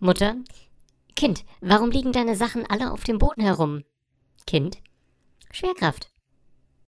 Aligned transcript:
Mutter. 0.00 0.36
Kind, 1.16 1.44
warum 1.60 1.90
liegen 1.90 2.12
deine 2.12 2.36
Sachen 2.36 2.64
alle 2.64 2.92
auf 2.92 3.02
dem 3.02 3.18
Boden 3.18 3.42
herum? 3.42 3.82
Kind. 4.46 4.78
Schwerkraft. 5.50 6.10